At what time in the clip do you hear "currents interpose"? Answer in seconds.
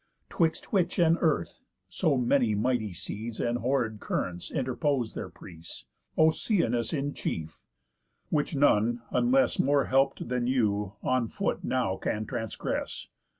3.99-5.13